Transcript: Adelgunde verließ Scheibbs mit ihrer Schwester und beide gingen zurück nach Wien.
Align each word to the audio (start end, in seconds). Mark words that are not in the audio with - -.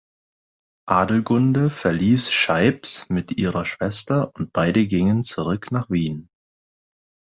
Adelgunde 0.87 1.69
verließ 1.69 2.31
Scheibbs 2.31 3.07
mit 3.09 3.37
ihrer 3.37 3.65
Schwester 3.65 4.31
und 4.33 4.51
beide 4.51 4.87
gingen 4.87 5.21
zurück 5.21 5.71
nach 5.71 5.91
Wien. 5.91 6.27